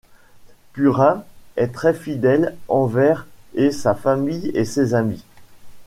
[0.73, 1.23] Purin
[1.57, 5.23] est très fidèle envers et sa famille et ses amis.